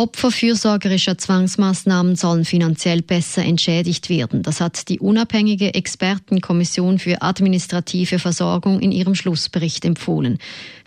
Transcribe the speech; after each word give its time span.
Opfer 0.00 0.30
fürsorgerischer 0.30 1.18
Zwangsmaßnahmen 1.18 2.16
sollen 2.16 2.46
finanziell 2.46 3.02
besser 3.02 3.44
entschädigt 3.44 4.08
werden. 4.08 4.42
Das 4.42 4.58
hat 4.62 4.88
die 4.88 4.98
unabhängige 4.98 5.74
Expertenkommission 5.74 6.98
für 6.98 7.20
administrative 7.20 8.18
Versorgung 8.18 8.80
in 8.80 8.92
ihrem 8.92 9.14
Schlussbericht 9.14 9.84
empfohlen. 9.84 10.38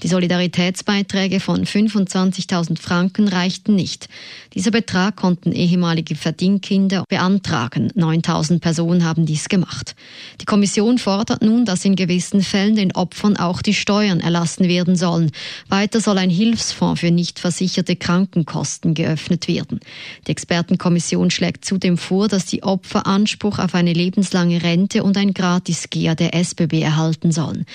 Die 0.01 0.07
Solidaritätsbeiträge 0.07 1.39
von 1.39 1.63
25.000 1.63 2.81
Franken 2.81 3.27
reichten 3.27 3.75
nicht. 3.75 4.09
Dieser 4.55 4.71
Betrag 4.71 5.15
konnten 5.15 5.51
ehemalige 5.51 6.15
Verdienkinder 6.15 7.03
beantragen. 7.07 7.91
9.000 7.91 8.61
Personen 8.61 9.05
haben 9.05 9.27
dies 9.27 9.47
gemacht. 9.47 9.95
Die 10.41 10.45
Kommission 10.45 10.97
fordert 10.97 11.43
nun, 11.43 11.65
dass 11.65 11.85
in 11.85 11.95
gewissen 11.95 12.41
Fällen 12.41 12.75
den 12.75 12.95
Opfern 12.95 13.37
auch 13.37 13.61
die 13.61 13.75
Steuern 13.75 14.21
erlassen 14.21 14.67
werden 14.67 14.95
sollen. 14.95 15.29
Weiter 15.69 16.01
soll 16.01 16.17
ein 16.17 16.31
Hilfsfonds 16.31 17.01
für 17.01 17.11
nicht 17.11 17.37
versicherte 17.37 17.95
Krankenkosten 17.95 18.95
geöffnet 19.03 19.47
werden. 19.47 19.79
Die 20.27 20.31
Expertenkommission 20.31 21.29
schlägt 21.29 21.65
zudem 21.65 21.97
vor, 21.97 22.27
dass 22.27 22.45
die 22.45 22.63
Opfer 22.63 23.05
Anspruch 23.05 23.59
auf 23.59 23.75
eine 23.75 23.93
lebenslange 23.93 24.63
Rente 24.63 25.03
und 25.03 25.17
ein 25.17 25.33
Gratis-GEA 25.33 26.15
der 26.15 26.33
SBB 26.33 26.81
erhalten 26.81 27.31
sollen. 27.31 27.65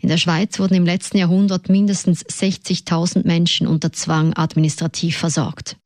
In 0.00 0.10
der 0.10 0.18
Schweiz 0.18 0.58
wurden 0.58 0.74
im 0.74 0.84
letzten 0.84 1.16
Jahrhundert 1.16 1.70
mindestens 1.70 2.24
60.000 2.26 3.26
Menschen 3.26 3.66
unter 3.66 3.90
Zwang 3.92 4.34
administrativ 4.34 5.16
versorgt. 5.16 5.76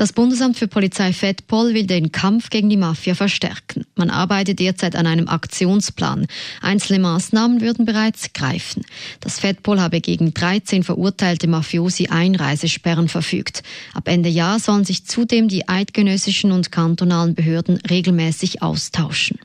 Das 0.00 0.14
Bundesamt 0.14 0.56
für 0.56 0.66
Polizei 0.66 1.12
FEDPOL 1.12 1.74
will 1.74 1.86
den 1.86 2.10
Kampf 2.10 2.48
gegen 2.48 2.70
die 2.70 2.78
Mafia 2.78 3.14
verstärken. 3.14 3.84
Man 3.96 4.08
arbeitet 4.08 4.58
derzeit 4.58 4.96
an 4.96 5.06
einem 5.06 5.28
Aktionsplan. 5.28 6.26
Einzelne 6.62 7.00
Maßnahmen 7.00 7.60
würden 7.60 7.84
bereits 7.84 8.32
greifen. 8.32 8.82
Das 9.20 9.40
FEDPOL 9.40 9.78
habe 9.78 10.00
gegen 10.00 10.32
13 10.32 10.84
verurteilte 10.84 11.48
Mafiosi 11.48 12.06
Einreisesperren 12.06 13.08
verfügt. 13.08 13.62
Ab 13.92 14.08
Ende 14.08 14.30
Jahr 14.30 14.58
sollen 14.58 14.86
sich 14.86 15.04
zudem 15.04 15.48
die 15.48 15.68
eidgenössischen 15.68 16.50
und 16.50 16.72
kantonalen 16.72 17.34
Behörden 17.34 17.76
regelmäßig 17.76 18.62
austauschen. 18.62 19.38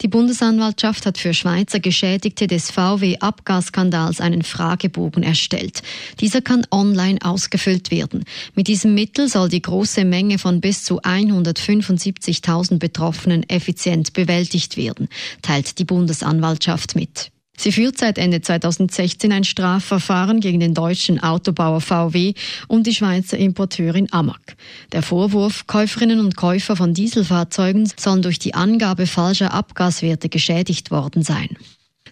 Die 0.00 0.08
Bundesanwaltschaft 0.08 1.06
hat 1.06 1.18
für 1.18 1.34
Schweizer 1.34 1.80
Geschädigte 1.80 2.46
des 2.46 2.70
VW-Abgasskandals 2.70 4.20
einen 4.20 4.42
Fragebogen 4.42 5.24
erstellt. 5.24 5.82
Dieser 6.20 6.40
kann 6.40 6.66
online 6.70 7.18
ausgefüllt 7.22 7.90
werden. 7.90 8.24
Mit 8.54 8.68
diesem 8.68 8.94
Mittel 8.94 9.28
soll 9.28 9.48
die 9.48 9.62
große 9.62 10.04
Menge 10.04 10.38
von 10.38 10.60
bis 10.60 10.84
zu 10.84 11.00
175.000 11.02 12.78
Betroffenen 12.78 13.48
effizient 13.48 14.12
bewältigt 14.12 14.76
werden, 14.76 15.08
teilt 15.42 15.78
die 15.78 15.84
Bundesanwaltschaft 15.84 16.94
mit. 16.94 17.32
Sie 17.58 17.72
führt 17.72 17.98
seit 17.98 18.18
Ende 18.18 18.40
2016 18.40 19.32
ein 19.32 19.42
Strafverfahren 19.42 20.38
gegen 20.38 20.60
den 20.60 20.74
deutschen 20.74 21.20
Autobauer 21.20 21.80
VW 21.80 22.34
und 22.68 22.86
die 22.86 22.94
Schweizer 22.94 23.36
Importeurin 23.36 24.06
Amag. 24.12 24.56
Der 24.92 25.02
Vorwurf, 25.02 25.66
Käuferinnen 25.66 26.20
und 26.20 26.36
Käufer 26.36 26.76
von 26.76 26.94
Dieselfahrzeugen 26.94 27.90
sollen 27.96 28.22
durch 28.22 28.38
die 28.38 28.54
Angabe 28.54 29.08
falscher 29.08 29.52
Abgaswerte 29.52 30.28
geschädigt 30.28 30.92
worden 30.92 31.24
sein. 31.24 31.48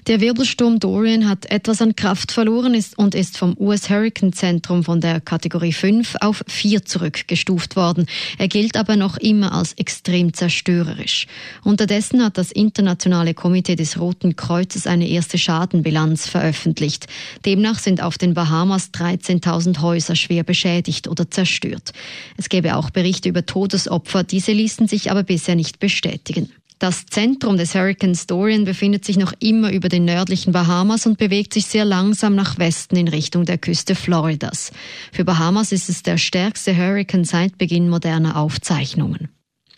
Der 0.06 0.20
Wirbelsturm 0.20 0.78
Dorian 0.78 1.28
hat 1.28 1.50
etwas 1.50 1.82
an 1.82 1.96
Kraft 1.96 2.30
verloren 2.30 2.74
ist 2.74 2.96
und 2.96 3.16
ist 3.16 3.36
vom 3.36 3.56
US 3.58 3.90
Hurricane 3.90 4.32
Zentrum 4.32 4.84
von 4.84 5.00
der 5.00 5.20
Kategorie 5.20 5.72
5 5.72 6.18
auf 6.20 6.44
4 6.46 6.84
zurückgestuft 6.84 7.74
worden. 7.74 8.06
Er 8.38 8.46
gilt 8.46 8.76
aber 8.76 8.94
noch 8.94 9.16
immer 9.16 9.50
als 9.50 9.72
extrem 9.72 10.32
zerstörerisch. 10.32 11.26
Unterdessen 11.64 12.22
hat 12.22 12.38
das 12.38 12.52
Internationale 12.52 13.34
Komitee 13.34 13.74
des 13.74 13.98
Roten 13.98 14.36
Kreuzes 14.36 14.86
eine 14.86 15.08
erste 15.08 15.38
Schadenbilanz 15.38 16.28
veröffentlicht. 16.28 17.08
Demnach 17.44 17.80
sind 17.80 18.00
auf 18.00 18.16
den 18.16 18.32
Bahamas 18.32 18.90
13.000 18.92 19.80
Häuser 19.80 20.14
schwer 20.14 20.44
beschädigt 20.44 21.08
oder 21.08 21.32
zerstört. 21.32 21.92
Es 22.36 22.48
gäbe 22.48 22.76
auch 22.76 22.90
Berichte 22.90 23.28
über 23.28 23.44
Todesopfer, 23.44 24.22
diese 24.22 24.52
ließen 24.52 24.86
sich 24.86 25.10
aber 25.10 25.24
bisher 25.24 25.56
nicht 25.56 25.80
bestätigen. 25.80 26.52
Das 26.78 27.06
Zentrum 27.06 27.56
des 27.56 27.74
Hurricanes 27.74 28.26
Dorian 28.26 28.64
befindet 28.64 29.04
sich 29.04 29.16
noch 29.16 29.32
immer 29.38 29.72
über 29.72 29.88
den 29.88 30.04
nördlichen 30.04 30.52
Bahamas 30.52 31.06
und 31.06 31.16
bewegt 31.16 31.54
sich 31.54 31.66
sehr 31.66 31.86
langsam 31.86 32.34
nach 32.34 32.58
Westen 32.58 32.96
in 32.96 33.08
Richtung 33.08 33.46
der 33.46 33.56
Küste 33.56 33.94
Floridas. 33.94 34.72
Für 35.10 35.24
Bahamas 35.24 35.72
ist 35.72 35.88
es 35.88 36.02
der 36.02 36.18
stärkste 36.18 36.76
Hurrikan 36.76 37.24
seit 37.24 37.56
Beginn 37.56 37.88
moderner 37.88 38.36
Aufzeichnungen. 38.36 39.30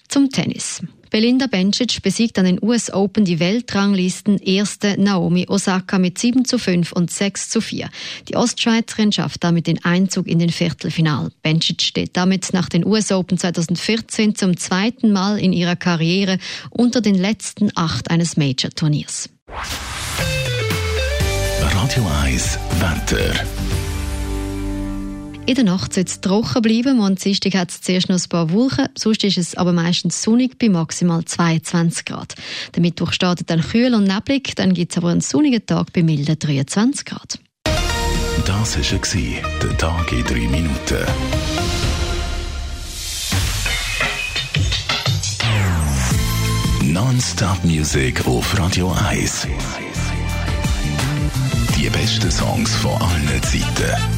Zum 0.08 0.30
Tennis. 0.30 0.82
Belinda 1.10 1.46
Bencic 1.46 2.02
besiegt 2.02 2.38
an 2.38 2.44
den 2.44 2.62
US 2.62 2.92
Open 2.92 3.24
die 3.24 3.40
Weltranglisten 3.40 4.38
erste 4.38 5.00
Naomi 5.00 5.46
Osaka 5.48 5.98
mit 5.98 6.18
7 6.18 6.44
zu 6.44 6.58
5 6.58 6.92
und 6.92 7.10
6 7.10 7.50
zu 7.50 7.60
4. 7.60 7.88
Die 8.28 8.36
Ostschweizerin 8.36 9.12
schafft 9.12 9.44
damit 9.44 9.66
den 9.66 9.84
Einzug 9.84 10.26
in 10.26 10.38
den 10.38 10.50
Viertelfinal. 10.50 11.30
Bencic 11.42 11.82
steht 11.82 12.16
damit 12.16 12.52
nach 12.52 12.68
den 12.68 12.84
US 12.84 13.10
Open 13.12 13.38
2014 13.38 14.34
zum 14.34 14.56
zweiten 14.56 15.12
Mal 15.12 15.38
in 15.38 15.52
ihrer 15.52 15.76
Karriere 15.76 16.38
unter 16.70 17.00
den 17.00 17.14
letzten 17.14 17.70
acht 17.74 18.10
eines 18.10 18.36
Major-Turniers. 18.36 19.30
Radio 21.60 22.06
1 22.22 22.58
Wetter. 22.80 23.77
In 25.48 25.54
der 25.54 25.64
Nacht 25.64 25.94
soll 25.94 26.04
es 26.04 26.20
trocken 26.20 26.60
bleiben. 26.60 27.00
Am 27.00 27.14
Dienstag 27.14 27.54
hat 27.54 27.70
es 27.70 27.80
zuerst 27.80 28.10
noch 28.10 28.22
ein 28.22 28.28
paar 28.28 28.52
Wolken, 28.52 28.90
sonst 28.98 29.24
ist 29.24 29.38
es 29.38 29.54
aber 29.54 29.72
meistens 29.72 30.22
sonnig 30.22 30.58
bei 30.58 30.68
maximal 30.68 31.24
22 31.24 32.04
Grad. 32.04 32.34
Der 32.74 32.82
Mittwoch 32.82 33.12
startet 33.14 33.48
dann 33.48 33.62
kühl 33.62 33.94
und 33.94 34.04
neblig, 34.04 34.54
dann 34.56 34.74
gibt 34.74 34.92
es 34.92 34.98
aber 34.98 35.08
einen 35.08 35.22
sonnigen 35.22 35.64
Tag 35.64 35.94
bei 35.94 36.02
milden 36.02 36.38
23 36.38 37.06
Grad. 37.06 37.38
Das 38.44 38.76
war 38.76 38.98
der 39.62 39.78
Tag 39.78 40.12
in 40.12 40.24
3 40.24 40.34
Minuten. 40.34 41.06
Non-Stop 46.82 47.64
Music 47.64 48.26
auf 48.26 48.58
Radio 48.58 48.94
1. 49.08 49.46
Die 51.78 51.88
besten 51.88 52.30
Songs 52.30 52.74
von 52.74 53.00
allen 53.00 53.42
Zeiten 53.42 54.17